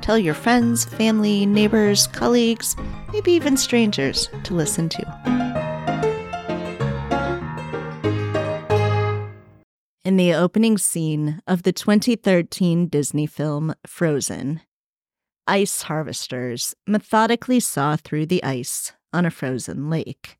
[0.00, 2.76] tell your friends, family, neighbors, colleagues,
[3.12, 5.02] maybe even strangers to listen to.
[10.04, 14.60] In the opening scene of the 2013 Disney film Frozen,
[15.46, 20.38] ice harvesters methodically saw through the ice on a frozen lake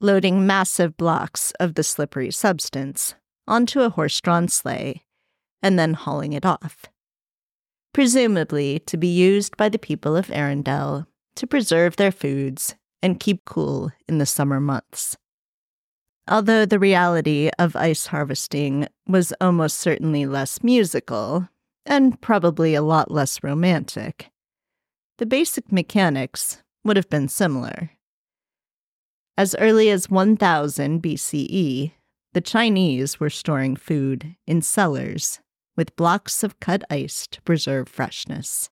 [0.00, 3.16] loading massive blocks of the slippery substance
[3.48, 5.02] onto a horse drawn sleigh
[5.60, 6.84] and then hauling it off.
[7.98, 13.44] Presumably to be used by the people of Arendelle to preserve their foods and keep
[13.44, 15.16] cool in the summer months.
[16.28, 21.48] Although the reality of ice harvesting was almost certainly less musical
[21.84, 24.30] and probably a lot less romantic,
[25.16, 27.90] the basic mechanics would have been similar.
[29.36, 31.94] As early as 1000 BCE,
[32.32, 35.40] the Chinese were storing food in cellars
[35.78, 38.68] with blocks of cut ice to preserve freshness.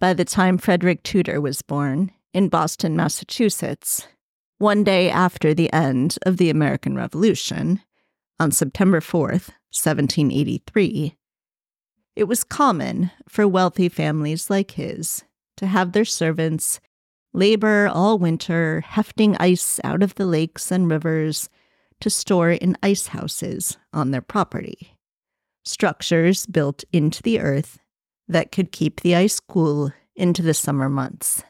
[0.00, 4.08] By the time Frederick Tudor was born in Boston, Massachusetts,
[4.58, 7.80] one day after the end of the American Revolution,
[8.40, 11.14] on September 4th, 1783,
[12.16, 15.22] it was common for wealthy families like his
[15.56, 16.80] to have their servants
[17.32, 21.48] labor all winter hefting ice out of the lakes and rivers
[22.00, 24.97] to store in ice houses on their property.
[25.68, 27.78] Structures built into the earth
[28.26, 31.42] that could keep the ice cool into the summer months.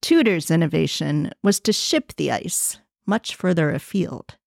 [0.00, 4.38] Tudor's innovation was to ship the ice much further afield,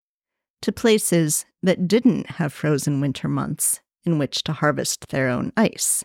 [0.64, 6.04] to places that didn't have frozen winter months in which to harvest their own ice.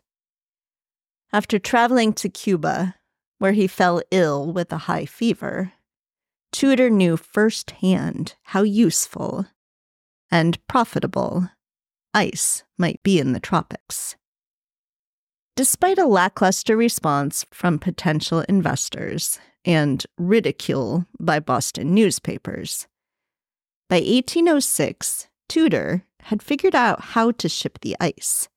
[1.33, 2.97] After traveling to Cuba
[3.39, 5.73] where he fell ill with a high fever,
[6.53, 9.47] Tudor knew firsthand how useful
[10.31, 11.49] and profitable
[12.15, 14.17] ice might be in the tropics.
[15.57, 22.87] Despite a lackluster response from potential investors and ridicule by Boston newspapers,
[23.89, 28.49] by 1806, Tudor had figured out how to ship the ice,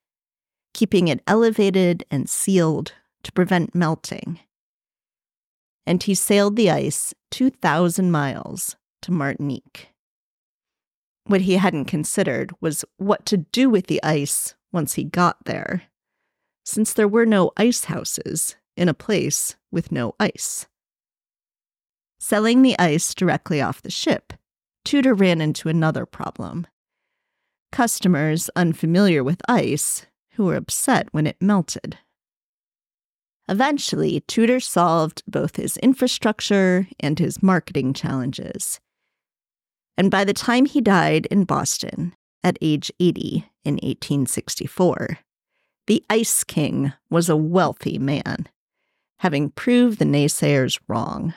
[0.73, 2.93] keeping it elevated and sealed
[3.23, 4.39] to prevent melting
[5.89, 9.88] and he sailed the ice 2,000 miles to Martinique.
[11.29, 15.83] What he hadn't considered was what to do with the ice once he got there,
[16.65, 20.65] since there were no ice houses in a place with no ice.
[22.19, 24.33] Selling the ice directly off the ship,
[24.83, 26.65] Tudor ran into another problem.
[27.71, 31.99] Customers unfamiliar with ice who were upset when it melted.
[33.47, 38.79] Eventually, Tudor solved both his infrastructure and his marketing challenges.
[39.99, 45.19] And by the time he died in Boston at age 80 in 1864,
[45.87, 48.47] the Ice King was a wealthy man,
[49.17, 51.33] having proved the naysayers wrong.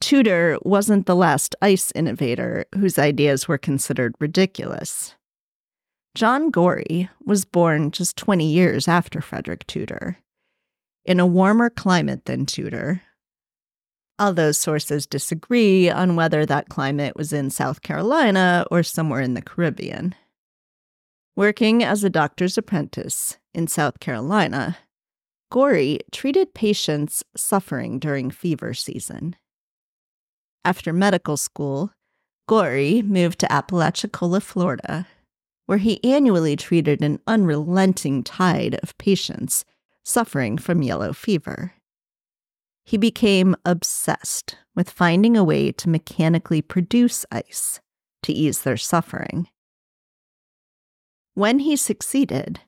[0.00, 5.16] Tudor wasn't the last ice innovator whose ideas were considered ridiculous.
[6.14, 10.16] John Gorrie was born just 20 years after Frederick Tudor,
[11.04, 13.02] in a warmer climate than Tudor,
[14.18, 19.42] although sources disagree on whether that climate was in South Carolina or somewhere in the
[19.42, 20.14] Caribbean.
[21.36, 24.78] Working as a doctor's apprentice in South Carolina,
[25.50, 29.36] Gorrie treated patients suffering during fever season.
[30.64, 31.92] After medical school,
[32.48, 35.06] Gorrie moved to Apalachicola, Florida,
[35.66, 39.64] where he annually treated an unrelenting tide of patients
[40.02, 41.74] suffering from yellow fever.
[42.88, 47.80] He became obsessed with finding a way to mechanically produce ice
[48.22, 49.46] to ease their suffering.
[51.34, 52.60] When he succeeded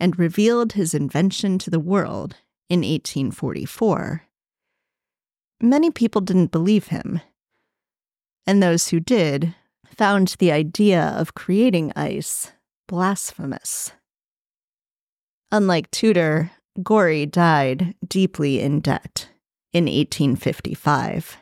[0.00, 2.38] and revealed his invention to the world
[2.68, 4.24] in 1844,
[5.60, 7.20] many people didn't believe him,
[8.44, 9.54] and those who did
[9.86, 12.50] found the idea of creating ice
[12.88, 13.92] blasphemous.
[15.52, 16.50] Unlike Tudor,
[16.82, 19.28] Gorrie died deeply in debt
[19.72, 21.38] in 1855.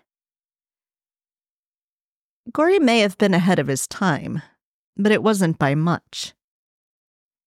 [2.52, 4.42] Gorrie may have been ahead of his time,
[4.96, 6.32] but it wasn't by much.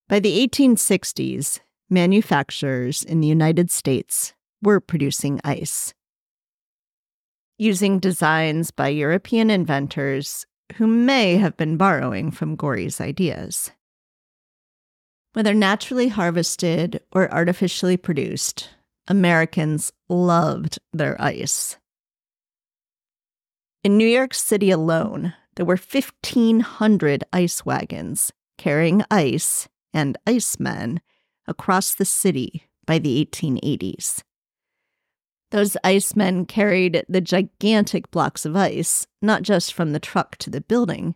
[0.08, 1.60] By the 1860s,
[1.90, 5.94] manufacturers in the United States were producing ice.
[7.58, 10.46] Using designs by European inventors
[10.76, 13.72] who may have been borrowing from Gorrie's ideas.
[15.34, 18.70] Whether naturally harvested or artificially produced,
[19.08, 21.78] Americans loved their ice.
[23.84, 31.02] In New York City alone, there were 1,500 ice wagons carrying ice and icemen
[31.48, 34.24] across the city by the 1880s.
[35.52, 40.62] Those icemen carried the gigantic blocks of ice, not just from the truck to the
[40.62, 41.16] building,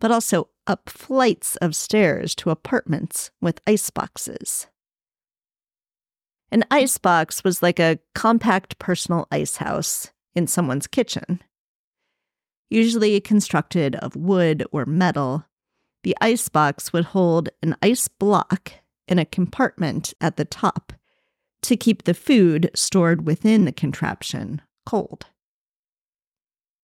[0.00, 4.68] but also up flights of stairs to apartments with ice boxes.
[6.50, 11.42] An ice box was like a compact personal ice house in someone's kitchen.
[12.70, 15.44] Usually constructed of wood or metal,
[16.04, 18.72] the ice box would hold an ice block
[19.06, 20.92] in a compartment at the top
[21.62, 25.26] to keep the food stored within the contraption cold.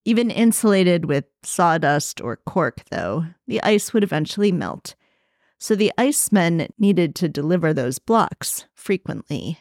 [0.04, 4.94] Even insulated with sawdust or cork, though, the ice would eventually melt,
[5.58, 9.58] so the icemen needed to deliver those blocks frequently.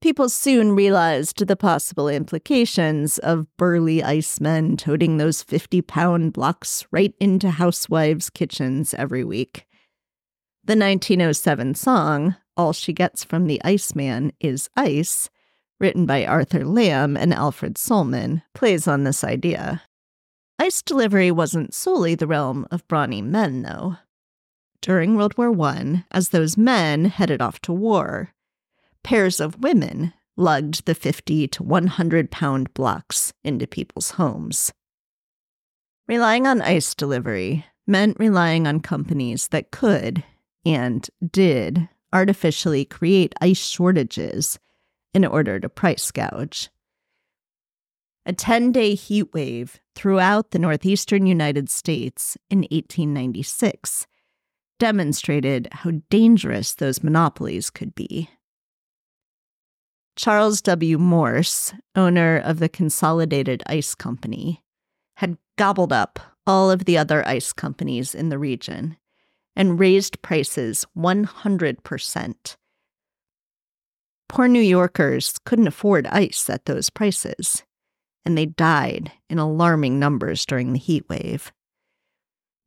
[0.00, 7.14] People soon realized the possible implications of burly icemen toting those 50 pound blocks right
[7.20, 9.66] into housewives' kitchens every week.
[10.64, 15.28] The 1907 song, All She Gets from the Iceman is Ice,
[15.78, 19.82] written by Arthur Lamb and Alfred Solman, plays on this idea.
[20.60, 23.96] Ice delivery wasn't solely the realm of brawny men, though.
[24.82, 28.34] During World War I, as those men headed off to war,
[29.02, 34.70] pairs of women lugged the 50 to 100 pound blocks into people's homes.
[36.06, 40.22] Relying on ice delivery meant relying on companies that could,
[40.66, 44.58] and did, artificially create ice shortages
[45.14, 46.68] in order to price gouge.
[48.26, 54.06] A 10 day heat wave throughout the northeastern United States in 1896
[54.78, 58.30] demonstrated how dangerous those monopolies could be.
[60.16, 60.98] Charles W.
[60.98, 64.62] Morse, owner of the Consolidated Ice Company,
[65.16, 68.96] had gobbled up all of the other ice companies in the region
[69.56, 72.56] and raised prices 100%.
[74.28, 77.64] Poor New Yorkers couldn't afford ice at those prices,
[78.24, 81.52] and they died in alarming numbers during the heat wave.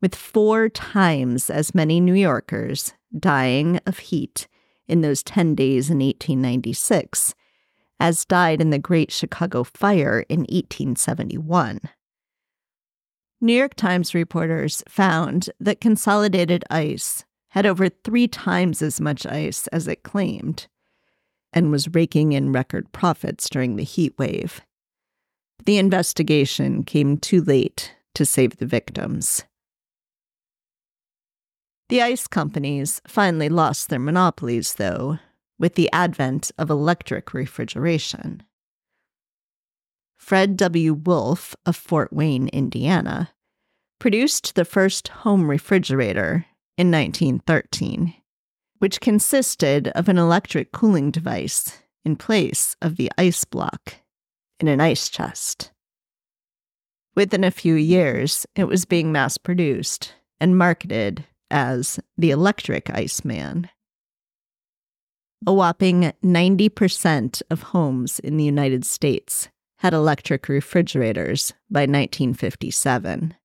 [0.01, 4.47] With four times as many New Yorkers dying of heat
[4.88, 7.33] in those 10 days in 1896
[8.00, 11.79] as died in the Great Chicago Fire in 1871.
[13.39, 19.67] New York Times reporters found that Consolidated Ice had over three times as much ice
[19.67, 20.67] as it claimed
[21.53, 24.61] and was raking in record profits during the heat wave.
[25.65, 29.45] The investigation came too late to save the victims.
[31.88, 35.19] The ice companies finally lost their monopolies, though,
[35.57, 38.44] with the advent of electric refrigeration.
[40.18, 40.94] Fred W.
[40.94, 43.30] Wolf of Fort Wayne, Indiana,
[44.00, 46.45] produced the first home refrigerator
[46.77, 48.15] in 1913,
[48.80, 54.02] which consisted of an electric cooling device in place of the ice block
[54.63, 55.72] in an ice chest.
[57.15, 63.70] Within a few years, it was being mass produced and marketed as the Electric Iceman.
[65.46, 73.36] A whopping 90% of homes in the United States had electric refrigerators by 1957.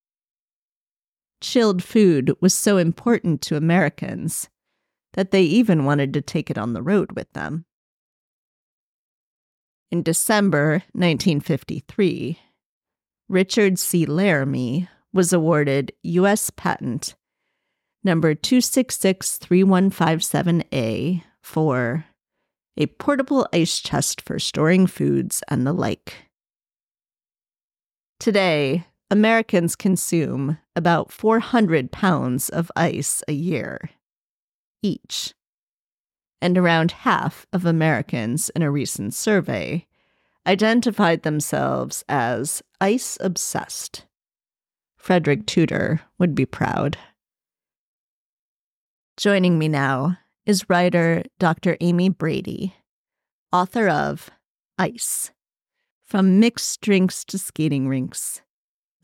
[1.41, 4.49] Chilled food was so important to Americans
[5.15, 7.65] that they even wanted to take it on the road with them.
[9.91, 12.39] In December 1953,
[13.29, 14.05] Richard C.
[14.07, 16.51] Laramy was awarded U.S.
[16.51, 17.15] Patent
[18.05, 22.05] number 2663157A for
[22.77, 26.15] a portable ice chest for storing foods and the like.
[28.21, 33.89] Today, Americans consume about 400 pounds of ice a year,
[34.83, 35.33] each.
[36.41, 39.87] And around half of Americans in a recent survey
[40.47, 44.07] identified themselves as ice obsessed.
[44.97, 46.97] Frederick Tudor would be proud.
[49.17, 51.77] Joining me now is writer Dr.
[51.81, 52.75] Amy Brady,
[53.53, 54.31] author of
[54.79, 55.33] Ice
[56.05, 58.43] From Mixed Drinks to Skating Rinks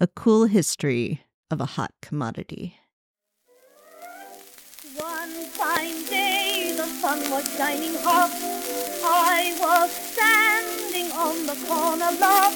[0.00, 2.78] A Cool History of a Hot Commodity.
[7.14, 8.30] Sun was shining hot.
[9.04, 12.52] I was standing on the corner lot,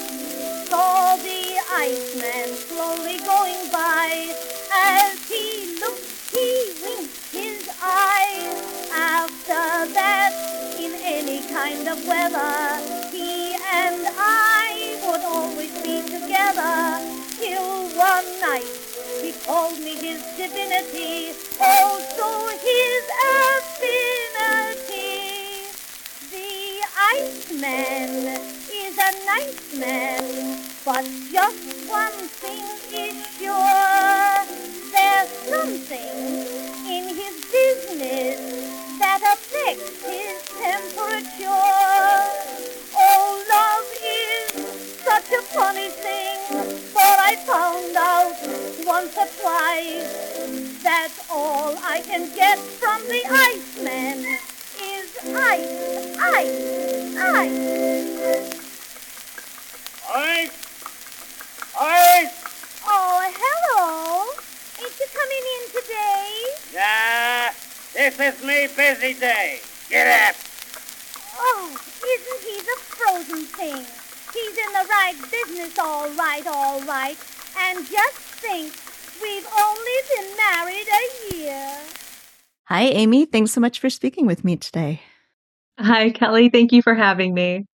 [0.67, 4.35] saw the iceman slowly going by.
[4.73, 8.89] As he looked, he winked his eyes.
[8.91, 10.33] After that,
[10.79, 12.79] in any kind of weather,
[13.11, 16.99] he and I would always be together
[17.39, 18.88] till one night
[19.21, 23.03] he called me his divinity, also his
[23.59, 24.95] affinity.
[26.31, 26.81] The
[27.13, 28.39] Iceman
[28.71, 34.45] is a nice man, but just one thing is sure.
[34.93, 36.17] There's something
[36.87, 38.39] in his business
[38.99, 42.78] that affects his temperature.
[49.69, 50.79] Or.
[50.81, 54.25] That's all I can get from the Iceman
[54.81, 58.59] is ice, ice, ice.
[60.11, 60.51] Ice!
[61.79, 62.33] Ice!
[62.87, 64.25] Oh, hello.
[64.81, 66.29] Ain't you coming in today?
[66.73, 67.53] Yeah,
[67.93, 69.59] this is me busy day.
[69.89, 70.35] Get up!
[71.37, 73.85] Oh, isn't he the frozen thing?
[74.33, 77.17] He's in the right business, all right, all right.
[77.57, 78.73] And just think,
[79.21, 81.77] we've only been married a year.
[82.65, 83.25] Hi, Amy.
[83.25, 85.01] Thanks so much for speaking with me today.
[85.79, 86.49] Hi, Kelly.
[86.49, 87.65] Thank you for having me.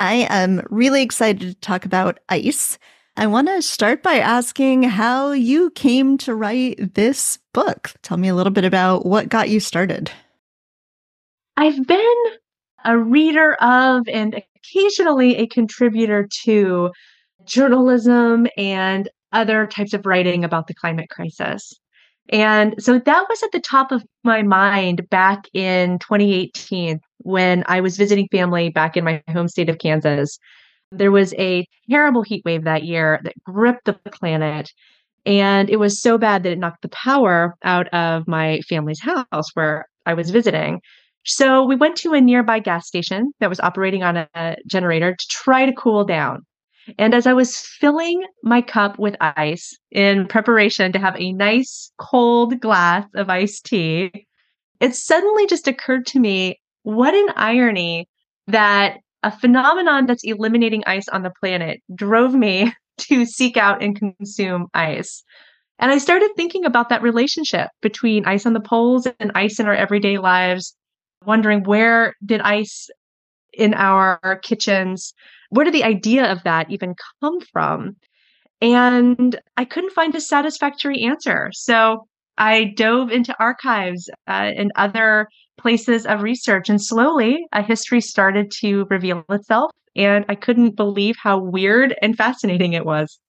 [0.00, 2.78] I am really excited to talk about ice.
[3.16, 7.92] I want to start by asking how you came to write this book.
[8.02, 10.10] Tell me a little bit about what got you started.
[11.56, 12.24] I've been
[12.84, 16.90] a reader of and occasionally a contributor to
[17.44, 21.72] journalism and other types of writing about the climate crisis.
[22.30, 27.80] And so that was at the top of my mind back in 2018 when I
[27.80, 30.38] was visiting family back in my home state of Kansas.
[30.90, 34.70] There was a terrible heat wave that year that gripped the planet.
[35.26, 39.50] And it was so bad that it knocked the power out of my family's house
[39.54, 40.80] where I was visiting.
[41.24, 45.26] So we went to a nearby gas station that was operating on a generator to
[45.30, 46.44] try to cool down.
[46.98, 51.90] And as I was filling my cup with ice in preparation to have a nice
[51.98, 54.26] cold glass of iced tea,
[54.80, 58.08] it suddenly just occurred to me what an irony
[58.48, 63.98] that a phenomenon that's eliminating ice on the planet drove me to seek out and
[63.98, 65.22] consume ice.
[65.78, 69.66] And I started thinking about that relationship between ice on the poles and ice in
[69.66, 70.76] our everyday lives,
[71.24, 72.88] wondering where did ice
[73.52, 75.14] in our kitchens
[75.54, 77.96] where did the idea of that even come from?
[78.60, 81.50] And I couldn't find a satisfactory answer.
[81.52, 82.06] So
[82.38, 88.50] I dove into archives uh, and other places of research, and slowly a history started
[88.60, 89.70] to reveal itself.
[89.94, 93.20] And I couldn't believe how weird and fascinating it was.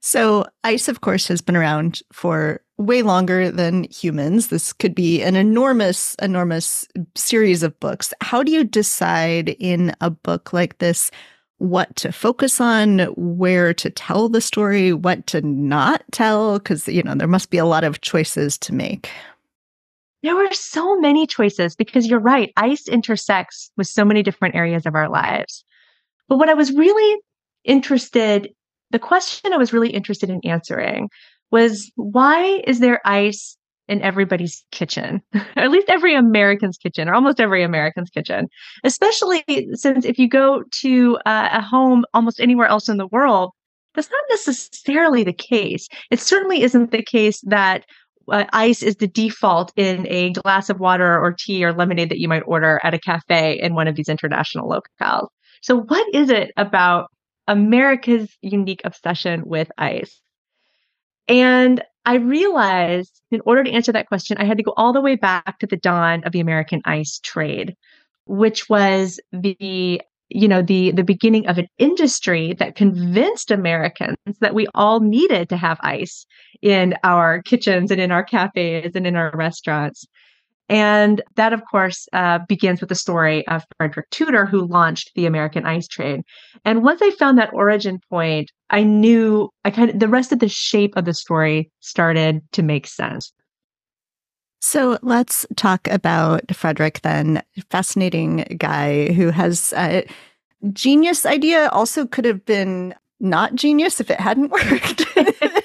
[0.00, 4.48] So, ice, of course, has been around for way longer than humans.
[4.48, 8.12] This could be an enormous, enormous series of books.
[8.20, 11.10] How do you decide in a book like this
[11.58, 16.58] what to focus on, where to tell the story, what to not tell?
[16.58, 19.10] Because, you know, there must be a lot of choices to make.
[20.22, 24.84] There were so many choices because you're right, ice intersects with so many different areas
[24.84, 25.64] of our lives.
[26.28, 27.20] But what I was really
[27.64, 28.52] interested,
[28.90, 31.08] the question I was really interested in answering
[31.50, 33.56] was why is there ice
[33.88, 38.48] in everybody's kitchen, or at least every American's kitchen, or almost every American's kitchen,
[38.84, 43.52] especially since if you go to uh, a home almost anywhere else in the world,
[43.94, 45.88] that's not necessarily the case.
[46.10, 47.84] It certainly isn't the case that
[48.30, 52.18] uh, ice is the default in a glass of water or tea or lemonade that
[52.18, 55.28] you might order at a cafe in one of these international locales.
[55.62, 57.10] So, what is it about
[57.48, 60.20] America's unique obsession with ice?
[61.28, 65.00] And I realized in order to answer that question, I had to go all the
[65.00, 67.74] way back to the dawn of the American ice trade,
[68.26, 74.54] which was the you know the the beginning of an industry that convinced Americans that
[74.54, 76.26] we all needed to have ice
[76.62, 80.06] in our kitchens and in our cafes and in our restaurants.
[80.68, 85.26] And that, of course, uh, begins with the story of Frederick Tudor, who launched the
[85.26, 86.22] American ice trade.
[86.64, 90.40] And once I found that origin point, I knew I kind of the rest of
[90.40, 93.32] the shape of the story started to make sense.
[94.60, 97.42] So let's talk about Frederick then.
[97.70, 100.04] Fascinating guy who has a
[100.72, 105.04] genius idea, also could have been not genius if it hadn't worked.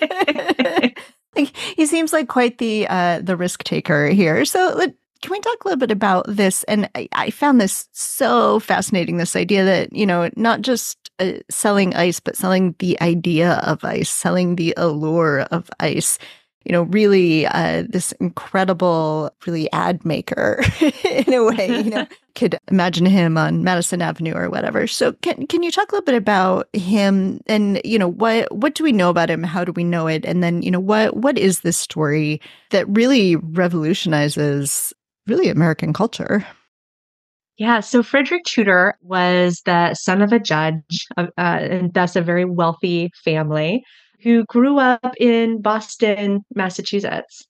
[2.01, 4.43] seems like quite the uh, the risk taker here.
[4.43, 4.75] So
[5.22, 6.63] can we talk a little bit about this?
[6.63, 11.34] And I, I found this so fascinating this idea that, you know, not just uh,
[11.48, 16.17] selling ice, but selling the idea of ice, selling the allure of ice
[16.63, 20.63] you know, really uh, this incredible, really ad maker
[21.03, 21.82] in a way.
[21.82, 24.86] You know, could imagine him on Madison Avenue or whatever.
[24.88, 28.75] So, can can you talk a little bit about him and you know what what
[28.75, 29.44] do we know about him?
[29.44, 30.25] How do we know it?
[30.25, 32.39] And then you know what what is this story
[32.70, 34.94] that really revolutionizes
[35.27, 36.46] really American culture?
[37.58, 42.46] Yeah, so Frederick Tudor was the son of a judge, uh, and thus a very
[42.46, 43.84] wealthy family
[44.24, 47.46] who grew up in Boston, Massachusetts.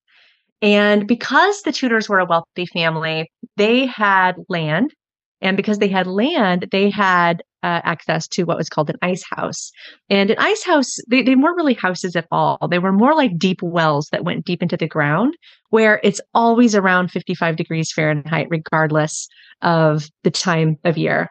[0.62, 4.94] And because the Tudors were a wealthy family, they had land.
[5.42, 9.24] And because they had land, they had uh, access to what was called an ice
[9.28, 9.72] house.
[10.10, 12.60] And an ice house, they, they weren't really houses at all.
[12.70, 15.36] They were more like deep wells that went deep into the ground,
[15.70, 19.28] where it's always around 55 degrees Fahrenheit, regardless
[19.64, 21.28] of the time of year.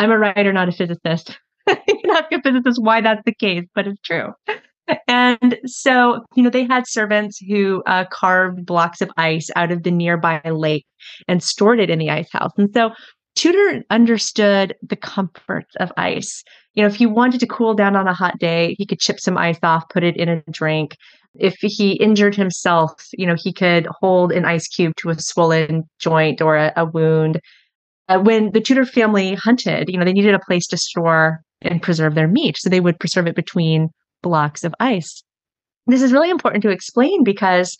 [0.00, 1.38] I'm a writer, not a physicist.
[1.68, 4.34] you can ask a physicist why that's the case, but it's true
[5.06, 9.82] and so, you know, they had servants who uh, carved blocks of ice out of
[9.82, 10.86] the nearby lake
[11.28, 12.52] and stored it in the ice house.
[12.56, 12.90] And so
[13.34, 16.42] Tudor understood the comforts of ice.
[16.74, 19.20] You know, if he wanted to cool down on a hot day, he could chip
[19.20, 20.96] some ice off, put it in a drink.
[21.38, 25.84] If he injured himself, you know, he could hold an ice cube to a swollen
[25.98, 27.40] joint or a, a wound.
[28.08, 31.80] Uh, when the Tudor family hunted, you know, they needed a place to store and
[31.80, 32.56] preserve their meat.
[32.58, 33.88] So they would preserve it between
[34.22, 35.22] blocks of ice.
[35.86, 37.76] This is really important to explain because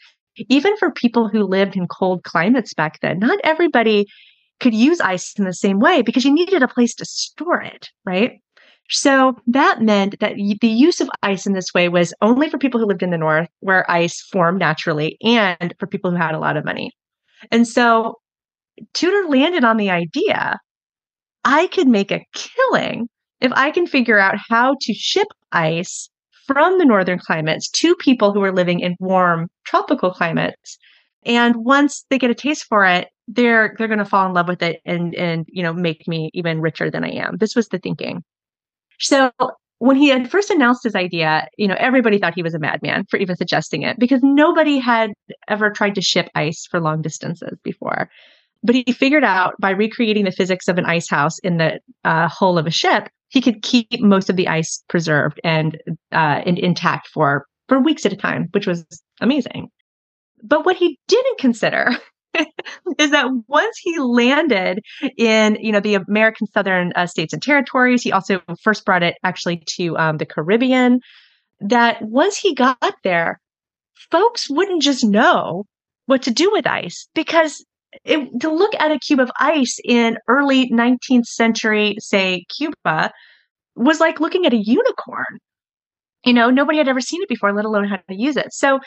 [0.49, 4.07] even for people who lived in cold climates back then, not everybody
[4.61, 7.91] could use ice in the same way because you needed a place to store it,
[8.05, 8.41] right?
[8.89, 12.81] So that meant that the use of ice in this way was only for people
[12.81, 16.39] who lived in the north where ice formed naturally and for people who had a
[16.39, 16.93] lot of money.
[17.51, 18.17] And so
[18.93, 20.59] Tudor landed on the idea
[21.45, 23.09] I could make a killing
[23.41, 26.09] if I can figure out how to ship ice
[26.47, 30.79] from the northern climates to people who are living in warm tropical climates.
[31.25, 34.49] And once they get a taste for it, they're they're going to fall in love
[34.49, 37.37] with it and and you know make me even richer than I am.
[37.39, 38.25] This was the thinking.
[38.99, 39.31] So
[39.79, 43.05] when he had first announced his idea, you know, everybody thought he was a madman
[43.11, 45.11] for even suggesting it because nobody had
[45.49, 48.09] ever tried to ship ice for long distances before.
[48.63, 52.29] But he figured out by recreating the physics of an ice house in the uh,
[52.29, 55.79] hull of a ship he could keep most of the ice preserved and,
[56.13, 58.85] uh, and intact for for weeks at a time, which was
[59.21, 59.69] amazing.
[60.43, 61.89] But what he didn't consider
[62.99, 64.81] is that once he landed
[65.17, 69.17] in you know the American Southern uh, states and territories, he also first brought it
[69.25, 71.01] actually to um, the Caribbean.
[71.61, 73.41] That once he got there,
[74.11, 75.65] folks wouldn't just know
[76.07, 77.65] what to do with ice because
[78.05, 83.13] it, to look at a cube of ice in early 19th century, say Cuba,
[83.75, 85.39] was like looking at a unicorn.
[86.25, 88.53] You know, nobody had ever seen it before, let alone how to use it.
[88.53, 88.81] So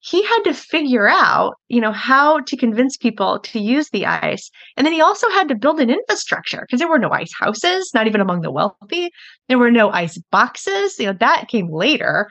[0.00, 4.50] he had to figure out, you know, how to convince people to use the ice.
[4.76, 7.90] And then he also had to build an infrastructure because there were no ice houses,
[7.94, 9.10] not even among the wealthy.
[9.48, 10.98] There were no ice boxes.
[10.98, 12.28] You know, that came later.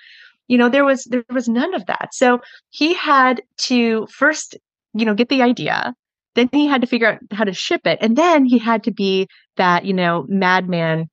[0.47, 2.13] You know, there was there was none of that.
[2.13, 4.55] So he had to first,
[4.93, 5.93] you know, get the idea,
[6.37, 7.97] then he had to figure out how to ship it.
[8.01, 11.07] And then he had to be that, you know, madman,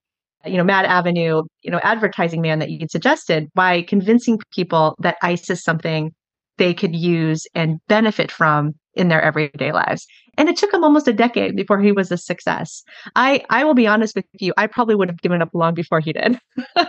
[0.45, 5.17] you know, Mad Avenue, you know, advertising man that you suggested by convincing people that
[5.23, 6.13] ice is something
[6.59, 10.07] they could use and benefit from in their everyday lives.
[10.37, 12.83] And it took him almost a decade before he was a success.
[13.17, 16.01] I I will be honest with you, I probably would have given up long before
[16.01, 16.39] he did.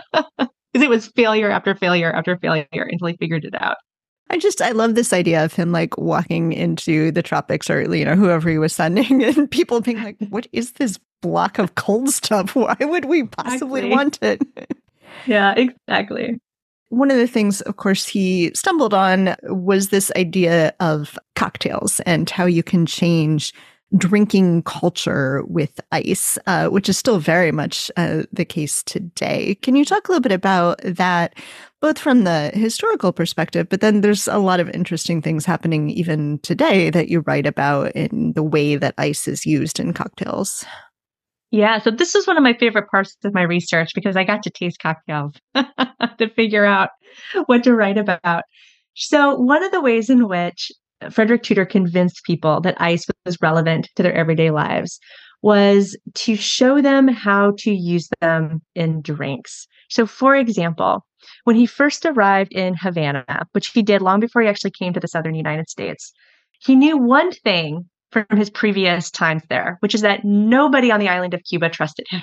[0.72, 3.78] Because it was failure after failure after failure until he figured it out.
[4.30, 8.04] I just I love this idea of him like walking into the tropics or you
[8.04, 12.10] know whoever he was sending and people being like, "What is this block of cold
[12.10, 12.54] stuff?
[12.56, 13.90] Why would we possibly exactly.
[13.90, 14.42] want it?"
[15.26, 16.38] yeah, exactly.
[16.88, 22.30] One of the things, of course, he stumbled on was this idea of cocktails and
[22.30, 23.52] how you can change
[23.96, 29.54] drinking culture with ice, uh, which is still very much uh, the case today.
[29.62, 31.34] Can you talk a little bit about that,
[31.80, 36.38] both from the historical perspective, but then there's a lot of interesting things happening even
[36.40, 40.64] today that you write about in the way that ice is used in cocktails?
[41.52, 44.42] Yeah, so this was one of my favorite parts of my research because I got
[44.42, 46.90] to taste cocktails to figure out
[47.46, 48.42] what to write about.
[48.94, 50.72] So, one of the ways in which
[51.10, 54.98] Frederick Tudor convinced people that ice was relevant to their everyday lives
[55.42, 59.66] was to show them how to use them in drinks.
[59.88, 61.04] So, for example,
[61.44, 65.00] when he first arrived in Havana, which he did long before he actually came to
[65.00, 66.12] the southern United States,
[66.60, 71.08] he knew one thing from his previous times there, which is that nobody on the
[71.08, 72.22] island of Cuba trusted him.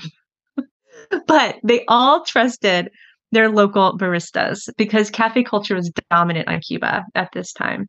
[1.27, 2.89] but they all trusted
[3.31, 7.87] their local baristas because cafe culture was dominant on Cuba at this time.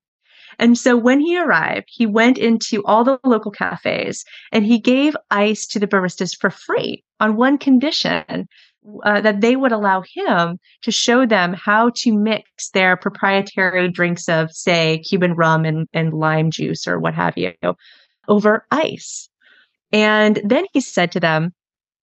[0.58, 5.16] And so when he arrived, he went into all the local cafes and he gave
[5.30, 8.46] ice to the baristas for free on one condition
[9.04, 14.28] uh, that they would allow him to show them how to mix their proprietary drinks
[14.28, 17.52] of, say, Cuban rum and, and lime juice or what have you
[18.28, 19.28] over ice.
[19.92, 21.54] And then he said to them,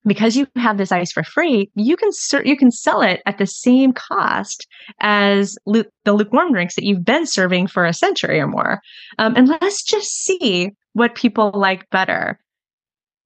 [0.05, 3.37] because you have this ice for free, you can ser- you can sell it at
[3.37, 4.67] the same cost
[4.99, 8.81] as lu- the lukewarm drinks that you've been serving for a century or more.
[9.19, 12.39] Um, and let's just see what people like better.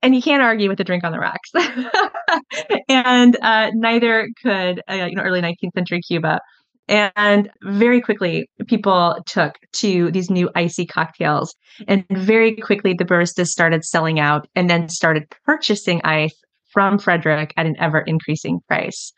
[0.02, 1.50] And you can't argue with the drink on the rocks.
[2.90, 6.40] and uh, neither could uh, you know early 19th century Cuba.
[6.88, 11.56] And very quickly, people took to these new icy cocktails.
[11.88, 16.36] And very quickly, the baristas started selling out and then started purchasing ice
[16.76, 19.12] from Frederick at an ever increasing price.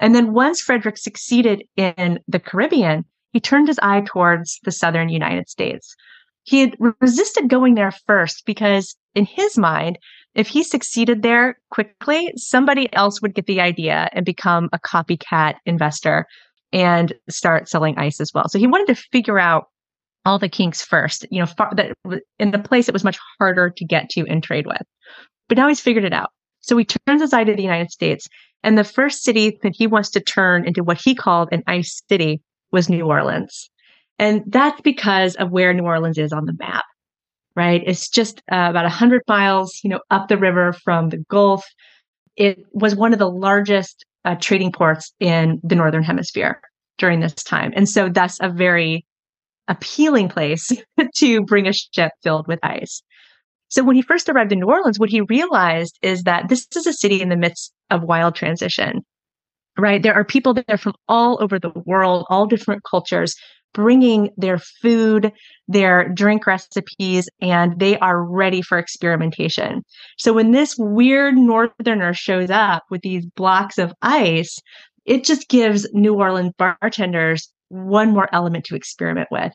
[0.00, 5.10] And then once Frederick succeeded in the Caribbean, he turned his eye towards the southern
[5.10, 5.94] United States.
[6.44, 9.98] He had resisted going there first because, in his mind,
[10.34, 15.56] if he succeeded there quickly, somebody else would get the idea and become a copycat
[15.66, 16.26] investor
[16.72, 18.48] and start selling ice as well.
[18.48, 19.66] So he wanted to figure out
[20.24, 21.96] all the kinks first, you know, far, that
[22.38, 24.82] in the place it was much harder to get to and trade with.
[25.48, 26.30] But now he's figured it out.
[26.62, 28.28] So he turns his eye to the United States.
[28.62, 32.02] And the first city that he wants to turn into what he called an ice
[32.08, 33.70] city was New Orleans.
[34.18, 36.84] And that's because of where New Orleans is on the map,
[37.56, 37.82] right?
[37.84, 41.64] It's just uh, about 100 miles, you know, up the river from the Gulf.
[42.36, 46.60] It was one of the largest uh, trading ports in the Northern Hemisphere
[46.98, 47.72] during this time.
[47.74, 49.04] And so that's a very
[49.68, 50.70] appealing place
[51.16, 53.02] to bring a ship filled with ice.
[53.72, 56.86] So when he first arrived in New Orleans, what he realized is that this is
[56.86, 59.00] a city in the midst of wild transition,
[59.78, 60.02] right?
[60.02, 63.34] There are people there from all over the world, all different cultures,
[63.72, 65.32] bringing their food,
[65.68, 69.82] their drink recipes, and they are ready for experimentation.
[70.18, 74.58] So when this weird northerner shows up with these blocks of ice,
[75.06, 79.54] it just gives New Orleans bartenders one more element to experiment with.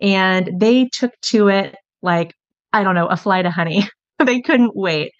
[0.00, 2.32] And they took to it like
[2.72, 3.88] I don't know, a flight of honey.
[4.24, 5.12] they couldn't wait.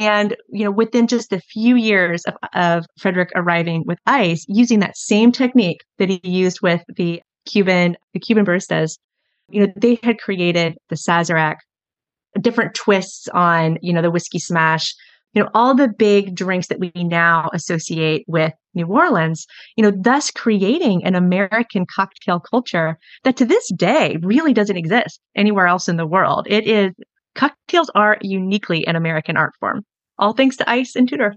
[0.00, 4.78] And, you know, within just a few years of, of Frederick arriving with ice, using
[4.80, 8.98] that same technique that he used with the Cuban, the Cuban baristas,
[9.50, 11.56] you know, they had created the Sazerac,
[12.40, 14.94] different twists on, you know, the whiskey smash,
[15.32, 19.90] you know, all the big drinks that we now associate with New Orleans, you know,
[19.90, 25.88] thus creating an American cocktail culture that to this day really doesn't exist anywhere else
[25.88, 26.46] in the world.
[26.48, 26.92] It is
[27.34, 29.84] cocktails are uniquely an American art form,
[30.18, 31.34] all thanks to ice and Tudor.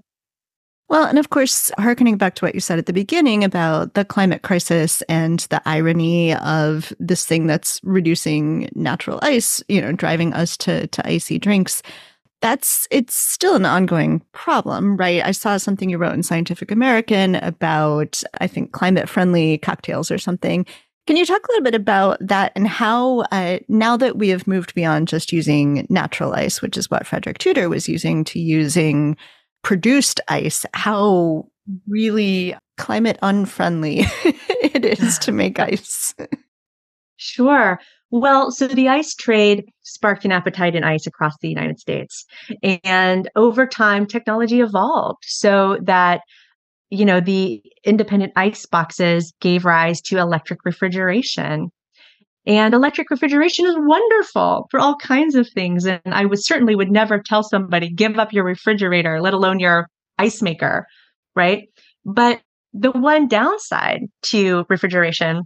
[0.89, 4.04] Well, and of course, harkening back to what you said at the beginning about the
[4.04, 10.34] climate crisis and the irony of this thing that's reducing natural ice, you know, driving
[10.34, 11.82] us to, to icy drinks
[12.42, 15.24] that's it's still an ongoing problem, right?
[15.24, 20.18] I saw something you wrote in Scientific American about I think climate friendly cocktails or
[20.18, 20.66] something.
[21.08, 24.48] Can you talk a little bit about that and how uh, now that we have
[24.48, 29.18] moved beyond just using natural ice, which is what Frederick Tudor was using, to using
[29.64, 31.48] produced ice, how
[31.88, 36.14] really climate unfriendly it is to make ice?
[37.18, 37.80] Sure.
[38.12, 42.26] Well, so the ice trade sparked an appetite in ice across the United States.
[42.84, 46.21] And over time, technology evolved so that,
[46.89, 51.69] you know, the independent ice boxes gave rise to electric refrigeration.
[52.45, 55.86] And electric refrigeration is wonderful for all kinds of things.
[55.86, 59.88] And I would certainly would never tell somebody, give up your refrigerator, let alone your
[60.17, 60.86] ice maker,
[61.34, 61.69] right?
[62.04, 62.41] But
[62.74, 65.43] the one downside to refrigeration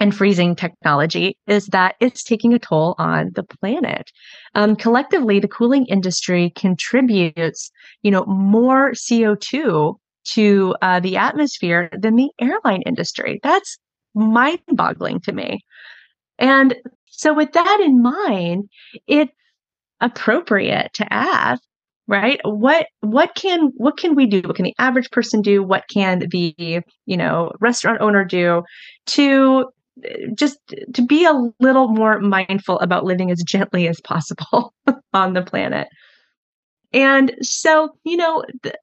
[0.00, 4.10] and freezing technology is that it's taking a toll on the planet.
[4.54, 7.70] Um, collectively, the cooling industry contributes,
[8.02, 9.94] you know, more CO2
[10.32, 13.40] to uh, the atmosphere than the airline industry.
[13.42, 13.78] That's
[14.14, 15.60] mind-boggling to me.
[16.38, 18.68] And so, with that in mind,
[19.06, 19.32] it's
[20.00, 21.60] appropriate to ask
[22.06, 25.82] right what what can what can we do what can the average person do what
[25.92, 26.54] can the
[27.04, 28.62] you know restaurant owner do
[29.06, 29.66] to
[30.34, 30.58] just
[30.94, 34.74] to be a little more mindful about living as gently as possible
[35.12, 35.88] on the planet.
[36.92, 38.74] And so, you know, the,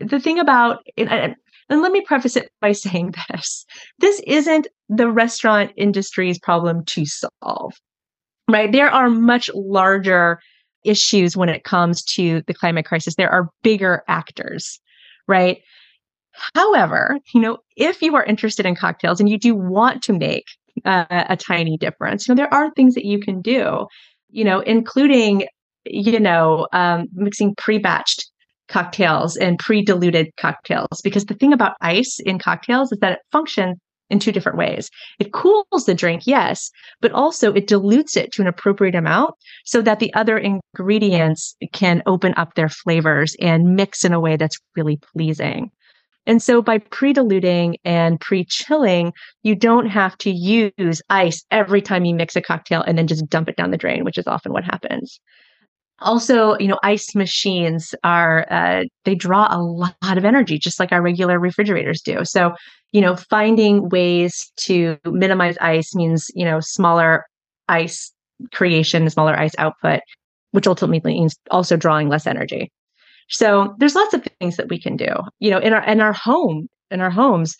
[0.00, 1.36] the thing about, and,
[1.68, 3.64] and let me preface it by saying this
[3.98, 7.72] this isn't the restaurant industry's problem to solve.
[8.50, 8.70] right?
[8.70, 10.40] There are much larger
[10.84, 13.14] issues when it comes to the climate crisis.
[13.14, 14.78] There are bigger actors,
[15.26, 15.62] right?
[16.54, 20.46] However, you know, if you are interested in cocktails and you do want to make
[20.84, 23.86] uh, a tiny difference, you know, there are things that you can do,
[24.30, 25.46] you know, including,
[25.84, 28.24] you know, um, mixing pre-batched
[28.68, 31.00] cocktails and pre-diluted cocktails.
[31.02, 33.76] Because the thing about ice in cocktails is that it functions
[34.10, 34.90] in two different ways.
[35.18, 39.34] It cools the drink, yes, but also it dilutes it to an appropriate amount
[39.64, 44.36] so that the other ingredients can open up their flavors and mix in a way
[44.36, 45.70] that's really pleasing.
[46.26, 52.14] And so by pre-diluting and pre-chilling, you don't have to use ice every time you
[52.14, 54.64] mix a cocktail and then just dump it down the drain, which is often what
[54.64, 55.20] happens.
[56.00, 60.90] Also, you know, ice machines are uh, they draw a lot of energy, just like
[60.92, 62.24] our regular refrigerators do.
[62.24, 62.54] So,
[62.92, 67.24] you know, finding ways to minimize ice means you know smaller
[67.68, 68.12] ice
[68.52, 70.00] creation, smaller ice output,
[70.50, 72.72] which ultimately means also drawing less energy.
[73.28, 75.12] So there's lots of things that we can do.
[75.38, 77.56] You know, in our in our home, in our homes,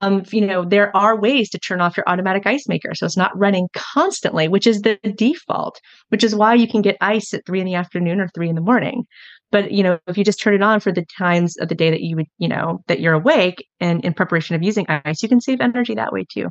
[0.00, 3.16] um, you know, there are ways to turn off your automatic ice maker so it's
[3.16, 7.44] not running constantly, which is the default, which is why you can get ice at
[7.46, 9.04] three in the afternoon or three in the morning.
[9.50, 11.90] But you know, if you just turn it on for the times of the day
[11.90, 15.28] that you would, you know, that you're awake and in preparation of using ice, you
[15.28, 16.48] can save energy that way too.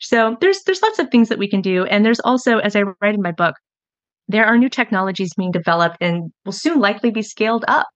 [0.00, 1.84] So there's there's lots of things that we can do.
[1.84, 3.54] And there's also, as I write in my book,
[4.28, 7.86] there are new technologies being developed and will soon likely be scaled up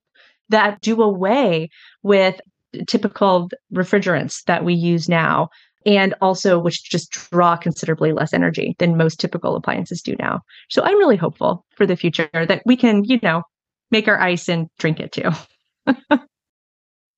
[0.48, 1.70] that do away
[2.02, 2.40] with
[2.86, 5.48] typical refrigerants that we use now
[5.86, 10.40] and also which just draw considerably less energy than most typical appliances do now.
[10.70, 13.42] So I'm really hopeful for the future that we can, you know,
[13.90, 15.30] make our ice and drink it too.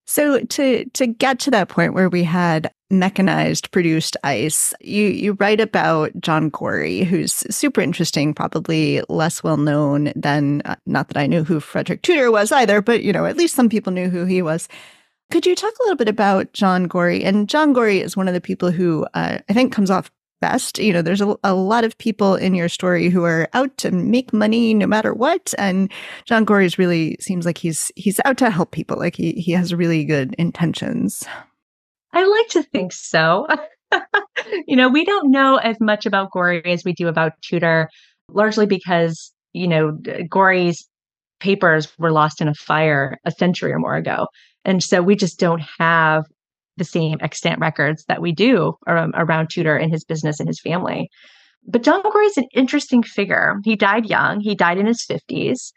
[0.07, 4.73] so to to get to that point where we had mechanized produced ice.
[4.81, 10.77] You you write about John Gorrie, who's super interesting, probably less well known than uh,
[10.87, 13.69] not that I knew who Frederick Tudor was either, but you know, at least some
[13.69, 14.69] people knew who he was.
[15.33, 17.25] Could you talk a little bit about John Gorrie?
[17.25, 20.79] And John Gorrie is one of the people who uh, I think comes off best.
[20.79, 23.91] You know, there's a, a, lot of people in your story who are out to
[23.91, 25.91] make money no matter what, and
[26.25, 28.99] John Gorrie's really seems like he's he's out to help people.
[28.99, 31.25] Like he he has really good intentions.
[32.17, 33.47] I like to think so.
[34.67, 37.91] you know, we don't know as much about Gorrie as we do about Tudor,
[38.33, 39.99] largely because, you know,
[40.31, 40.89] Gorrie's
[41.41, 44.29] papers were lost in a fire a century or more ago.
[44.65, 46.25] And so we just don't have
[46.79, 50.61] the same extant records that we do um, around Tudor and his business and his
[50.61, 51.11] family.
[51.67, 53.57] But John Gorrie is an interesting figure.
[53.65, 54.41] He died young.
[54.41, 55.73] He died in his 50s.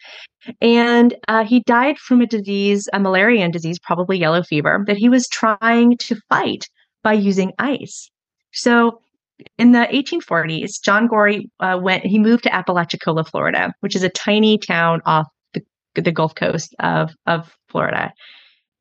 [0.61, 5.09] And uh, he died from a disease, a malarian disease, probably yellow fever, that he
[5.09, 6.65] was trying to fight
[7.03, 8.09] by using ice.
[8.51, 9.01] So
[9.57, 14.09] in the 1840s, John Gorrie uh, went, he moved to Apalachicola, Florida, which is a
[14.09, 15.63] tiny town off the,
[15.95, 18.11] the Gulf Coast of, of Florida.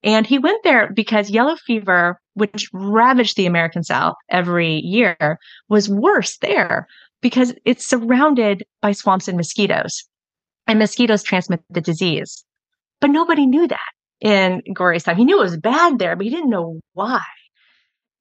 [0.08, 5.90] And he went there because yellow fever, which ravaged the American South every year, was
[5.90, 6.88] worse there
[7.20, 10.04] because it's surrounded by swamps and mosquitoes.
[10.66, 12.42] And mosquitoes transmit the disease.
[13.02, 13.90] But nobody knew that
[14.22, 15.18] in Gorrie's time.
[15.18, 17.20] He knew it was bad there, but he didn't know why.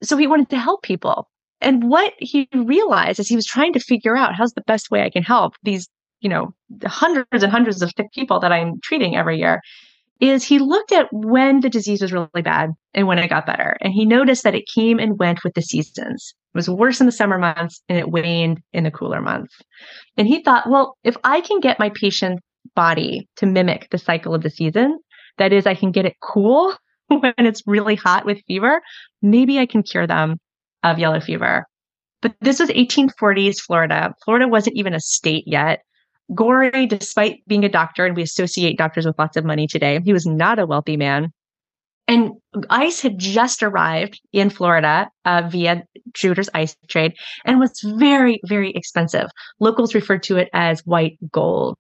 [0.04, 1.30] So he wanted to help people.
[1.62, 5.04] And what he realized as he was trying to figure out how's the best way
[5.04, 5.88] I can help these,
[6.20, 6.54] you know,
[6.86, 9.62] hundreds and hundreds of sick people that I'm treating every year
[10.20, 13.78] is he looked at when the disease was really bad and when it got better.
[13.82, 16.34] And he noticed that it came and went with the seasons.
[16.54, 19.54] It was worse in the summer months and it waned in the cooler months.
[20.18, 22.42] And he thought, well, if I can get my patient's
[22.76, 25.00] body to mimic the cycle of the season,
[25.38, 26.76] that is, I can get it cool
[27.08, 28.82] when it's really hot with fever,
[29.22, 30.38] maybe I can cure them
[30.84, 31.66] of yellow fever.
[32.22, 34.14] But this was 1840s Florida.
[34.26, 35.82] Florida wasn't even a state yet.
[36.34, 40.14] Gorrie, despite being a doctor, and we associate doctors with lots of money today, he
[40.14, 41.32] was not a wealthy man.
[42.08, 42.32] And
[42.70, 47.14] ice had just arrived in Florida uh, via Tudor's ice trade
[47.44, 49.30] and was very, very expensive.
[49.60, 51.76] Locals referred to it as white gold.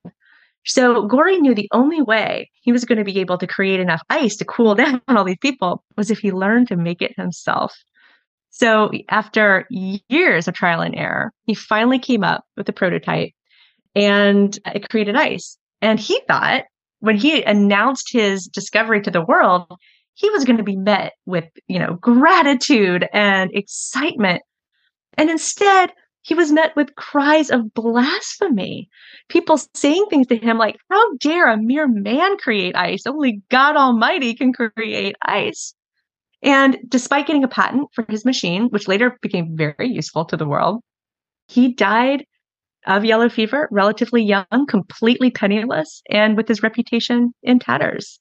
[0.66, 4.02] So Gorrie knew the only way he was going to be able to create enough
[4.10, 7.74] ice to cool down all these people was if he learned to make it himself.
[8.50, 13.32] So after years of trial and error, he finally came up with a prototype
[13.98, 15.58] and it created ice.
[15.82, 16.66] And he thought
[17.00, 19.66] when he announced his discovery to the world,
[20.14, 24.44] he was going to be met with, you know, gratitude and excitement.
[25.18, 28.88] And instead, he was met with cries of blasphemy.
[29.30, 33.08] People saying things to him like, How dare a mere man create ice?
[33.08, 35.74] Only God Almighty can create ice.
[36.44, 40.48] And despite getting a patent for his machine, which later became very useful to the
[40.48, 40.84] world,
[41.48, 42.26] he died
[42.88, 48.20] of yellow fever, relatively young, completely penniless, and with his reputation in tatters.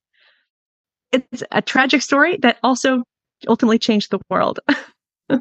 [1.12, 3.02] It's a tragic story that also
[3.48, 4.60] ultimately changed the world.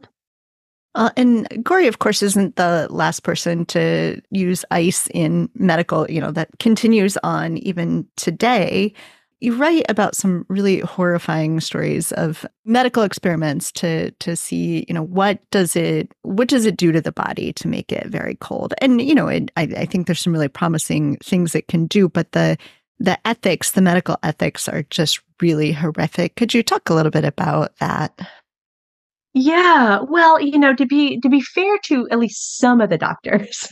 [0.96, 6.22] Uh, and Gorrie, of course, isn't the last person to use ice in medical, you
[6.22, 8.94] know, that continues on even today.
[9.42, 15.04] You write about some really horrifying stories of medical experiments to to see, you know,
[15.04, 18.74] what does it what does it do to the body to make it very cold?
[18.82, 22.10] And you know, it, I, I think there's some really promising things it can do,
[22.10, 22.58] but the
[22.98, 26.36] the ethics, the medical ethics, are just really horrific.
[26.36, 28.18] Could you talk a little bit about that?
[29.34, 32.98] Yeah, well, you know, to be to be fair to at least some of the
[32.98, 33.68] doctors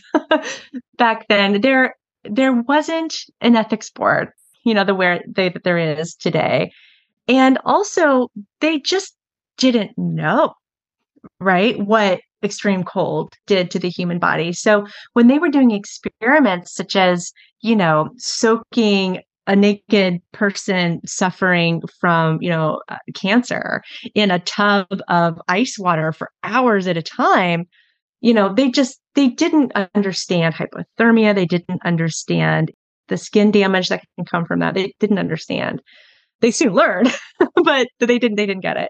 [0.97, 1.95] back then, there
[2.25, 4.29] there wasn't an ethics board,
[4.63, 6.71] you know, the where they that there is today.
[7.27, 9.15] And also they just
[9.57, 10.53] didn't know,
[11.39, 14.51] right, what extreme cold did to the human body.
[14.51, 21.81] So when they were doing experiments such as, you know, soaking a naked person suffering
[21.99, 23.81] from, you know, uh, cancer
[24.15, 27.65] in a tub of ice water for hours at a time,
[28.21, 32.71] you know, they just they didn't understand hypothermia, they didn't understand
[33.07, 34.73] the skin damage that can come from that.
[34.73, 35.81] They didn't understand.
[36.41, 37.13] They soon learned,
[37.63, 38.89] but they didn't they didn't get it.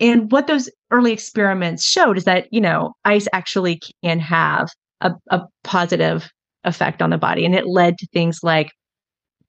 [0.00, 4.70] And what those early experiments showed is that, you know, ice actually can have
[5.02, 6.30] a, a positive
[6.64, 7.44] effect on the body.
[7.44, 8.70] And it led to things like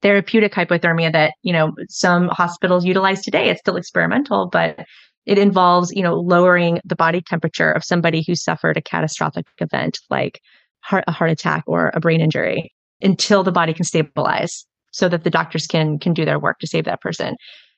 [0.02, 4.80] therapeutic hypothermia that you know some hospitals utilize today it's still experimental but
[5.26, 10.00] it involves you know lowering the body temperature of somebody who suffered a catastrophic event
[10.10, 10.42] like
[10.82, 12.72] heart, a heart attack or a brain injury
[13.02, 16.68] until the body can stabilize so that the doctors can can do their work to
[16.68, 17.36] save that person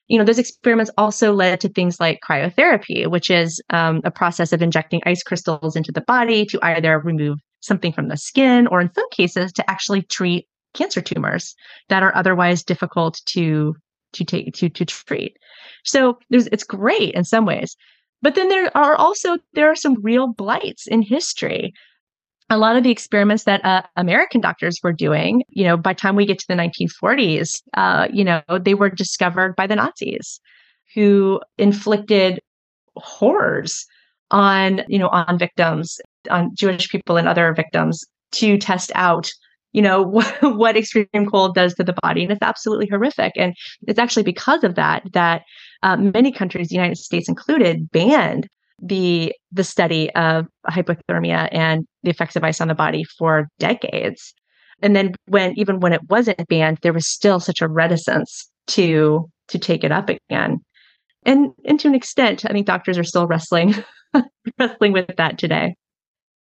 [0.08, 4.52] you know those experiments also led to things like cryotherapy which is um, a process
[4.52, 8.82] of injecting ice crystals into the body to either remove something from the skin or
[8.82, 11.56] in some cases to actually treat cancer tumors
[11.90, 13.76] that are otherwise difficult to
[14.14, 15.38] to take to to treat.
[15.84, 17.76] So there's it's great in some ways.
[18.22, 21.74] But then there are also there are some real blights in history.
[22.49, 26.15] A lot of the experiments that uh, American doctors were doing, you know, by time
[26.15, 30.39] we get to the 1940s, uh, you know, they were discovered by the Nazis,
[30.93, 32.39] who inflicted
[32.95, 33.86] horrors
[34.32, 38.03] on, you know, on victims, on Jewish people and other victims
[38.34, 39.32] to test out
[39.73, 42.23] you know what, what extreme cold does to the body.
[42.23, 43.34] And it's absolutely horrific.
[43.36, 43.56] And
[43.88, 45.41] it's actually because of that that
[45.82, 48.47] uh, many countries the united states included banned
[48.84, 54.34] the the study of hypothermia and the effects of ice on the body for decades
[54.82, 59.30] and then when even when it wasn't banned there was still such a reticence to
[59.48, 60.60] to take it up again
[61.26, 63.74] and and to an extent i think doctors are still wrestling
[64.60, 65.74] wrestling with that today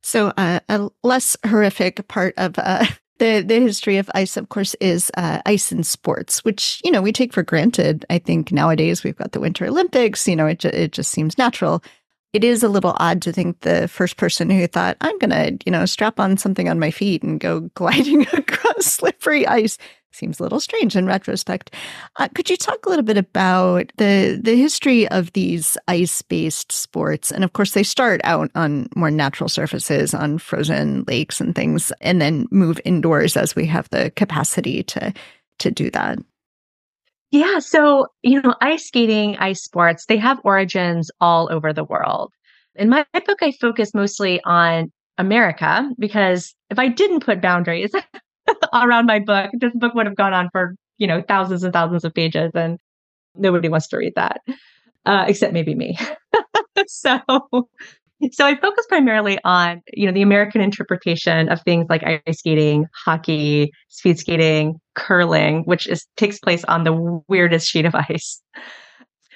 [0.04, 2.86] so uh, a less horrific part of uh,
[3.20, 7.02] the the history of ice, of course, is uh, ice in sports, which you know
[7.02, 8.06] we take for granted.
[8.10, 10.28] I think nowadays we've got the Winter Olympics.
[10.28, 11.82] You know, it it just seems natural.
[12.34, 15.72] It is a little odd to think the first person who thought I'm gonna you
[15.72, 19.78] know strap on something on my feet and go gliding across slippery ice
[20.12, 21.74] seems a little strange in retrospect.
[22.18, 26.72] Uh, could you talk a little bit about the the history of these ice based
[26.72, 27.32] sports?
[27.32, 31.92] And of course, they start out on more natural surfaces, on frozen lakes and things,
[32.02, 35.14] and then move indoors as we have the capacity to
[35.60, 36.18] to do that.
[37.34, 42.32] Yeah, so you know, ice skating, ice sports, they have origins all over the world.
[42.76, 47.92] In my book, I focus mostly on America because if I didn't put boundaries,
[48.74, 49.52] around my book.
[49.60, 52.80] This book would have gone on for, you know, thousands and thousands of pages and
[53.36, 54.42] nobody wants to read that.
[55.06, 55.98] Uh, except maybe me.
[56.88, 57.20] so
[58.32, 62.86] so I focus primarily on, you know, the American interpretation of things like ice skating,
[63.06, 68.42] hockey, speed skating, curling, which is takes place on the weirdest sheet of ice.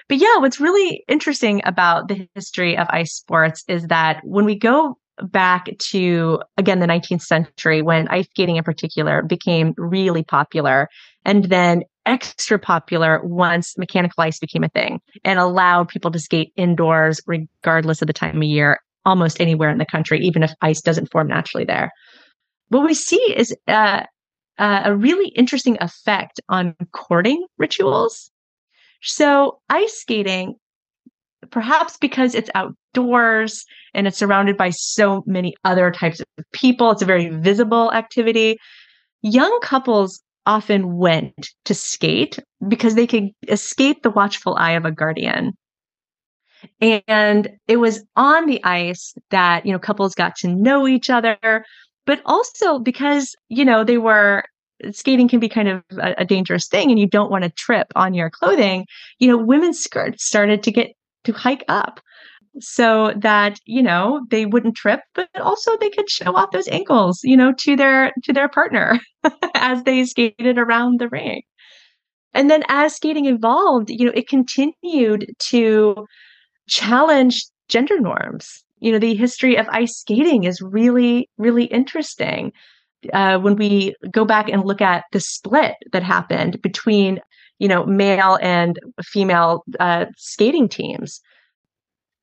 [0.09, 4.57] But yeah, what's really interesting about the history of ice sports is that when we
[4.57, 10.87] go back to again the 19th century when ice skating in particular became really popular
[11.25, 16.51] and then extra popular once mechanical ice became a thing and allowed people to skate
[16.55, 20.81] indoors regardless of the time of year almost anywhere in the country even if ice
[20.81, 21.91] doesn't form naturally there
[22.69, 24.03] what we see is uh,
[24.57, 28.31] uh, a really interesting effect on courting rituals
[29.01, 30.55] so ice skating
[31.51, 36.91] perhaps because it's outdoors and it's surrounded by so many other types of people.
[36.91, 38.57] It's a very visible activity.
[39.21, 44.91] Young couples often went to skate because they could escape the watchful eye of a
[44.91, 45.55] guardian.
[46.81, 51.37] And it was on the ice that, you know, couples got to know each other.
[52.07, 54.43] but also because, you know, they were
[54.91, 57.87] skating can be kind of a, a dangerous thing and you don't want to trip
[57.95, 58.85] on your clothing,
[59.19, 60.87] you know, women's skirts started to get
[61.25, 61.99] to hike up
[62.59, 67.19] so that you know they wouldn't trip but also they could show off those ankles
[67.23, 68.99] you know to their to their partner
[69.55, 71.41] as they skated around the ring.
[72.33, 76.05] And then as skating evolved you know it continued to
[76.67, 78.63] challenge gender norms.
[78.79, 82.51] You know the history of ice skating is really really interesting.
[83.13, 87.19] Uh, when we go back and look at the split that happened between
[87.59, 91.21] you know male and female uh, skating teams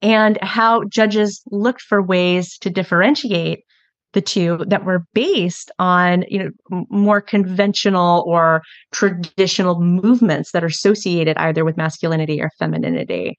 [0.02, 3.64] and how judges looked for ways to differentiate
[4.12, 6.38] the two that were based on you
[6.70, 13.36] know more conventional or traditional movements that are associated either with masculinity or femininity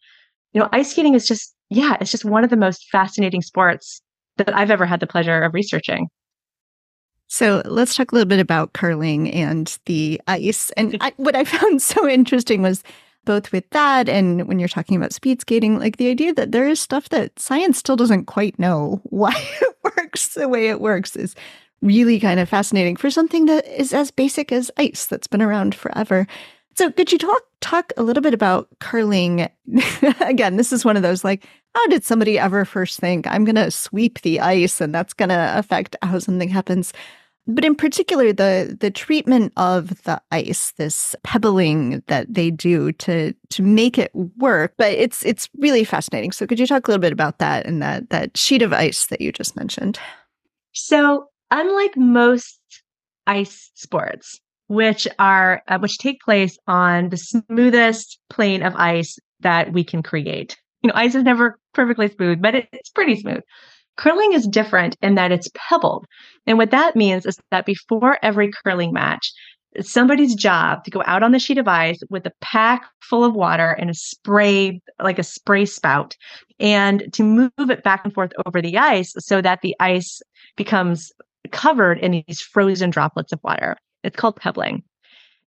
[0.53, 4.01] you know ice skating is just yeah it's just one of the most fascinating sports
[4.37, 6.07] that i've ever had the pleasure of researching
[7.27, 10.69] so let's talk a little bit about curling and the ice.
[10.77, 12.83] And I, what I found so interesting was
[13.25, 16.67] both with that and when you're talking about speed skating, like the idea that there
[16.67, 21.15] is stuff that science still doesn't quite know why it works the way it works
[21.15, 21.35] is
[21.81, 25.75] really kind of fascinating for something that is as basic as ice that's been around
[25.75, 26.25] forever.
[26.75, 29.49] So could you talk talk a little bit about curling?
[30.19, 33.71] Again, this is one of those like, how did somebody ever first think I'm to
[33.71, 36.93] sweep the ice and that's to affect how something happens?
[37.47, 43.33] But in particular, the the treatment of the ice, this pebbling that they do to
[43.49, 46.31] to make it work, but it's it's really fascinating.
[46.31, 49.07] So could you talk a little bit about that and that that sheet of ice
[49.07, 49.99] that you just mentioned?
[50.73, 52.59] So unlike most
[53.27, 59.71] ice sports, which are uh, which take place on the smoothest plane of ice that
[59.71, 60.57] we can create.
[60.81, 63.41] You know, ice is never perfectly smooth, but it, it's pretty smooth.
[63.97, 66.05] Curling is different in that it's pebbled.
[66.45, 69.31] And what that means is that before every curling match,
[69.73, 73.25] it's somebody's job to go out on the sheet of ice with a pack full
[73.25, 76.15] of water and a spray, like a spray spout,
[76.59, 80.21] and to move it back and forth over the ice so that the ice
[80.55, 81.11] becomes
[81.51, 83.75] covered in these frozen droplets of water.
[84.03, 84.83] It's called pebbling.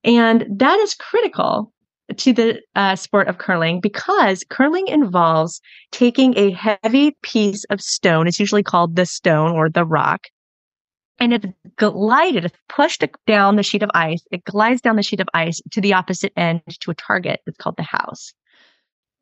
[0.03, 1.73] And that is critical
[2.17, 8.27] to the uh, sport of curling because curling involves taking a heavy piece of stone.
[8.27, 10.27] It's usually called the stone or the rock.
[11.19, 11.47] And it's
[11.77, 14.23] glided, it's pushed down the sheet of ice.
[14.31, 17.41] It glides down the sheet of ice to the opposite end to a target.
[17.47, 18.35] It's called the house.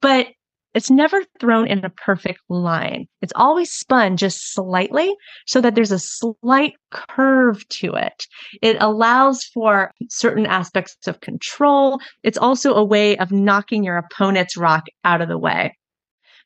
[0.03, 0.27] But
[0.75, 3.07] it's never thrown in a perfect line.
[3.23, 5.15] It's always spun just slightly
[5.47, 8.27] so that there's a slight curve to it.
[8.61, 12.01] It allows for certain aspects of control.
[12.23, 15.77] It's also a way of knocking your opponent's rock out of the way.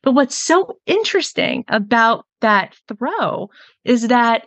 [0.03, 3.49] But what's so interesting about that throw
[3.83, 4.45] is that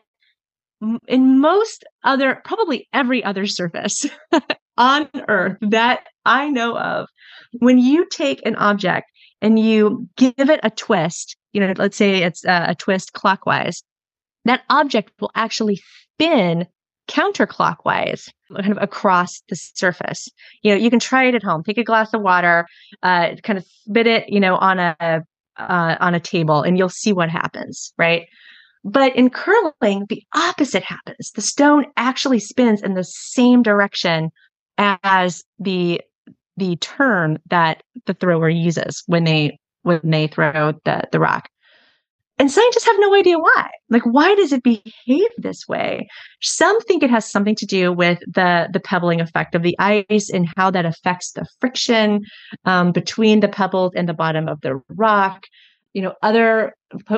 [1.07, 4.07] in most other, probably every other surface
[4.78, 7.09] on earth that I know of,
[7.59, 9.07] when you take an object
[9.43, 13.82] and you give it a twist, you know, let's say it's a, a twist clockwise,
[14.45, 15.82] that object will actually
[16.14, 16.66] spin
[17.09, 20.28] counterclockwise kind of across the surface.
[20.62, 21.64] You know you can try it at home.
[21.64, 22.66] Take a glass of water
[23.03, 25.24] uh, kind of spit it you know on a
[25.59, 28.26] uh, on a table and you'll see what happens right?
[28.84, 31.32] But in curling the opposite happens.
[31.32, 34.30] The stone actually spins in the same direction
[34.78, 36.01] as the
[36.57, 41.49] the turn that the thrower uses when they when they throw the, the rock.
[42.39, 43.71] And scientists have no idea why.
[43.91, 46.09] Like, why does it behave this way?
[46.41, 50.31] Some think it has something to do with the the pebbling effect of the ice
[50.33, 52.23] and how that affects the friction
[52.65, 55.45] um, between the pebbles and the bottom of the rock.
[55.93, 56.75] You know, other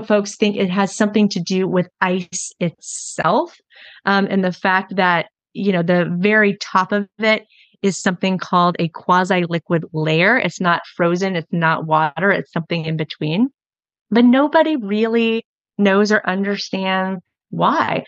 [0.07, 3.57] folks think it has something to do with ice itself
[4.05, 7.47] um, and the fact that you know the very top of it
[7.85, 10.39] is something called a quasi liquid layer.
[10.39, 13.51] It's not frozen, it's not water, it's something in between.
[14.11, 15.45] But nobody really
[15.77, 17.21] knows or understands
[17.51, 18.05] why.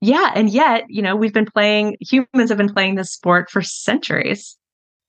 [0.00, 0.30] Yeah.
[0.34, 4.56] And yet, you know, we've been playing, humans have been playing this sport for centuries.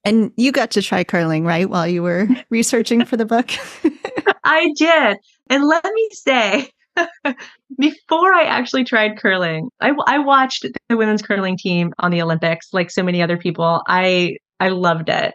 [0.03, 1.69] And you got to try curling, right?
[1.69, 3.51] While you were researching for the book?
[4.43, 5.17] I did.
[5.47, 6.69] And let me say,
[7.77, 12.67] before I actually tried curling, I, I watched the women's curling team on the Olympics,
[12.73, 13.81] like so many other people.
[13.87, 15.33] I I loved it.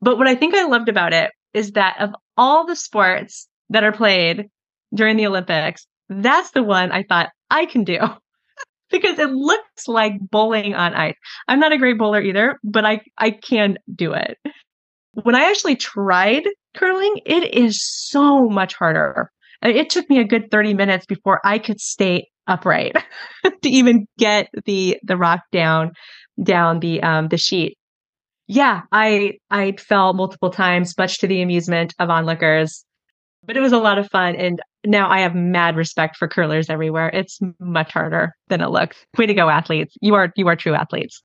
[0.00, 3.84] But what I think I loved about it is that of all the sports that
[3.84, 4.46] are played
[4.94, 7.98] during the Olympics, that's the one I thought I can do
[8.90, 11.16] because it looks like bowling on ice.
[11.48, 14.38] I'm not a great bowler either, but I I can do it.
[15.12, 16.44] When I actually tried
[16.76, 19.32] curling, it is so much harder
[19.62, 22.96] it took me a good 30 minutes before I could stay upright
[23.44, 25.92] to even get the the rock down
[26.42, 27.76] down the um the sheet.
[28.46, 32.84] Yeah, I I fell multiple times, much to the amusement of onlookers.
[33.44, 36.70] But it was a lot of fun and now I have mad respect for curlers
[36.70, 37.10] everywhere.
[37.12, 38.96] It's much harder than it looks.
[39.16, 39.94] Way to go, athletes.
[40.00, 41.22] You are you are true athletes.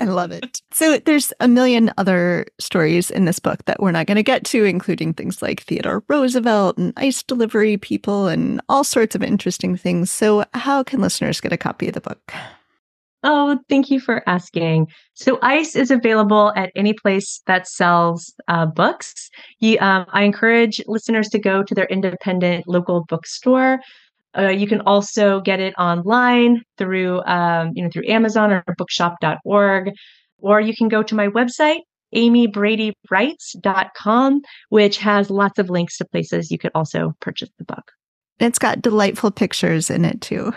[0.00, 0.62] I love it.
[0.72, 4.44] So there's a million other stories in this book that we're not going to get
[4.46, 9.76] to, including things like Theodore Roosevelt and ice delivery people and all sorts of interesting
[9.76, 10.10] things.
[10.10, 12.32] So how can listeners get a copy of the book?
[13.22, 14.86] Oh, thank you for asking.
[15.12, 19.28] So, ICE is available at any place that sells uh, books.
[19.58, 23.80] You, um, I encourage listeners to go to their independent local bookstore.
[24.36, 29.90] Uh, you can also get it online through, um, you know, through Amazon or bookshop.org,
[30.38, 31.80] or you can go to my website,
[32.14, 37.92] amybradywrites.com, which has lots of links to places you could also purchase the book.
[38.38, 40.52] It's got delightful pictures in it too.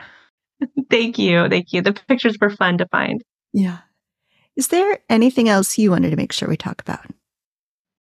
[0.89, 1.47] Thank you.
[1.49, 1.81] Thank you.
[1.81, 3.21] The pictures were fun to find.
[3.51, 3.79] Yeah.
[4.55, 7.05] Is there anything else you wanted to make sure we talk about?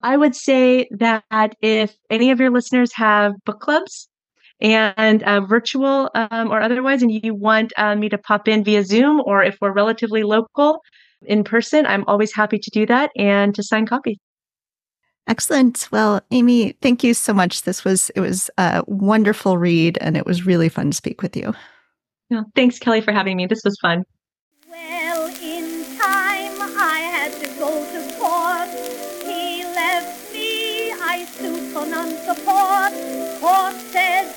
[0.03, 4.09] I would say that if any of your listeners have book clubs
[4.61, 8.85] and uh, virtual um, or otherwise, and you want uh, me to pop in via
[8.85, 10.81] Zoom, or if we're relatively local
[11.27, 14.19] in person, I'm always happy to do that and to sign copies.
[15.29, 15.89] Excellent.
[15.91, 17.63] Well, Amy, thank you so much.
[17.63, 21.37] This was it was a wonderful read, and it was really fun to speak with
[21.37, 21.53] you.
[22.31, 23.47] Yeah, thanks, Kelly, for having me.
[23.47, 24.05] This was fun.
[24.69, 28.69] Well, in time I had to go to court.
[29.25, 32.93] He left me, I sued for non-support.
[33.41, 34.36] Court said,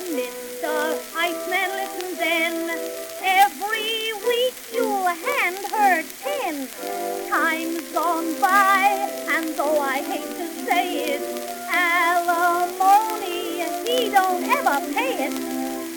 [7.28, 11.22] Time's gone by, and though I hate to say it,
[11.70, 15.32] alimony, he don't ever pay it.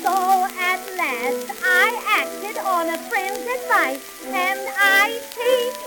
[0.01, 1.85] So at last I
[2.21, 5.82] acted on a friend's advice, and I take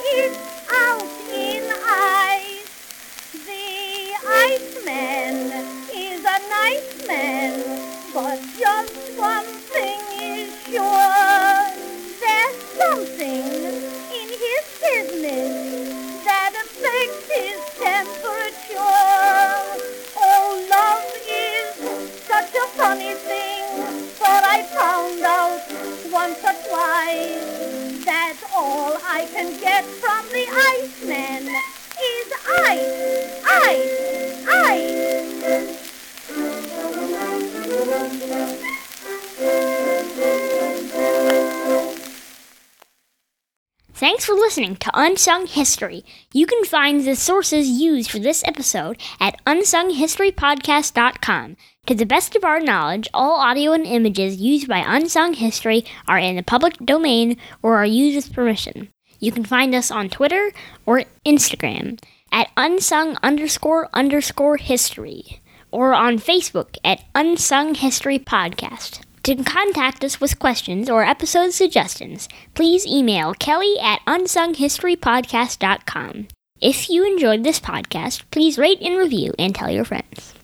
[45.07, 46.05] Unsung History.
[46.33, 51.57] You can find the sources used for this episode at unsunghistorypodcast.com.
[51.87, 56.19] To the best of our knowledge, all audio and images used by Unsung History are
[56.19, 58.89] in the public domain or are used with permission.
[59.21, 60.51] You can find us on Twitter
[60.87, 62.03] or Instagram
[62.33, 65.41] at unsung underscore underscore history
[65.71, 69.06] or on Facebook at Unsung History Podcast.
[69.27, 76.29] To contact us with questions or episode suggestions, please email kelly at unsunghistorypodcast.com.
[76.61, 80.33] If you enjoyed this podcast, please rate and review and tell your friends.